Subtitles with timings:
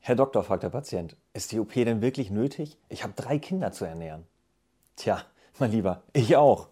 [0.00, 2.78] Herr Doktor, fragt der Patient, ist die OP denn wirklich nötig?
[2.88, 4.26] Ich habe drei Kinder zu ernähren.
[4.96, 5.22] Tja,
[5.58, 6.68] mein Lieber, ich auch.